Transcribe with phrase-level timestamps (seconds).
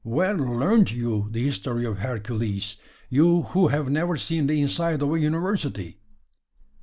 [0.03, 2.77] Where learnt you the history of Hercules
[3.11, 5.99] you who have never seen the inside of a university?"